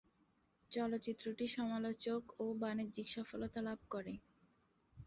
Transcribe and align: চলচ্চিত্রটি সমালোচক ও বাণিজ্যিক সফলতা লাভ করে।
চলচ্চিত্রটি 0.71 1.45
সমালোচক 1.55 2.21
ও 2.39 2.45
বাণিজ্যিক 2.61 3.07
সফলতা 3.15 3.59
লাভ 3.61 3.79
করে। 3.89 4.13